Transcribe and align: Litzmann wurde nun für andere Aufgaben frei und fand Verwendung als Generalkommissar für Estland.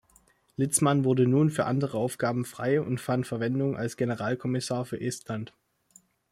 Litzmann 0.55 1.03
wurde 1.03 1.27
nun 1.27 1.51
für 1.51 1.65
andere 1.65 1.95
Aufgaben 1.99 2.43
frei 2.43 2.81
und 2.81 2.99
fand 2.99 3.27
Verwendung 3.27 3.77
als 3.77 3.97
Generalkommissar 3.97 4.83
für 4.83 4.99
Estland. 4.99 5.53